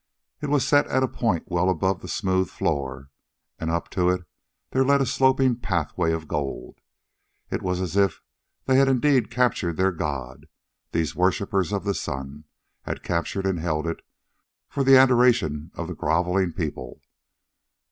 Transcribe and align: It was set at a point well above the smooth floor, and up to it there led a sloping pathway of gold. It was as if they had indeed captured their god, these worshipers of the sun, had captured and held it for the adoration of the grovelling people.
It 0.41 0.49
was 0.49 0.67
set 0.67 0.87
at 0.87 1.03
a 1.03 1.07
point 1.07 1.43
well 1.45 1.69
above 1.69 2.01
the 2.01 2.07
smooth 2.07 2.49
floor, 2.49 3.11
and 3.59 3.69
up 3.69 3.87
to 3.91 4.09
it 4.09 4.23
there 4.71 4.83
led 4.83 4.99
a 4.99 5.05
sloping 5.05 5.57
pathway 5.57 6.11
of 6.11 6.27
gold. 6.27 6.79
It 7.51 7.61
was 7.61 7.79
as 7.79 7.95
if 7.95 8.19
they 8.65 8.77
had 8.77 8.87
indeed 8.87 9.29
captured 9.29 9.77
their 9.77 9.91
god, 9.91 10.47
these 10.91 11.15
worshipers 11.15 11.71
of 11.71 11.83
the 11.83 11.93
sun, 11.93 12.45
had 12.81 13.03
captured 13.03 13.45
and 13.45 13.59
held 13.59 13.85
it 13.85 14.01
for 14.67 14.83
the 14.83 14.97
adoration 14.97 15.69
of 15.75 15.87
the 15.87 15.93
grovelling 15.93 16.53
people. 16.53 16.99